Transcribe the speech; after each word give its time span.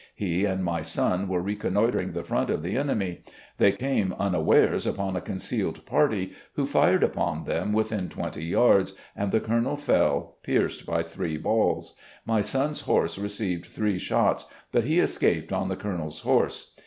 He 0.15 0.45
and 0.45 0.63
my 0.63 0.81
son 0.81 1.27
were 1.27 1.43
reconnoitering 1.43 2.13
the 2.13 2.23
front 2.23 2.49
of 2.49 2.63
the 2.63 2.75
enemy. 2.75 3.21
They 3.59 3.71
came 3.71 4.15
unawares 4.17 4.87
upon 4.87 5.15
a 5.15 5.21
concealed 5.21 5.85
party, 5.85 6.33
who 6.53 6.65
fired 6.65 7.03
upon 7.03 7.43
them 7.43 7.71
within 7.71 8.09
twenty 8.09 8.43
yards, 8.43 8.93
and 9.15 9.31
the 9.31 9.39
Colonel 9.39 9.77
fell 9.77 10.37
pierced 10.41 10.87
by 10.87 11.03
three 11.03 11.37
balls. 11.37 11.93
My 12.25 12.41
son's 12.41 12.79
horse 12.81 13.19
received 13.19 13.67
three 13.67 13.99
shots, 13.99 14.51
but 14.71 14.85
he 14.85 14.97
escaped 14.99 15.53
on 15.53 15.69
the 15.69 15.75
Colonel's 15.75 16.21
horse. 16.21 16.73